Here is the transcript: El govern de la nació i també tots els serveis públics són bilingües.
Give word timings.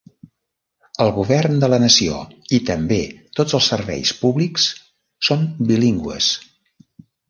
El 1.03 1.11
govern 1.17 1.59
de 1.65 1.69
la 1.73 1.79
nació 1.83 2.23
i 2.59 2.61
també 2.71 2.99
tots 3.43 3.59
els 3.61 3.71
serveis 3.75 4.17
públics 4.25 4.69
són 5.31 5.49
bilingües. 5.73 6.37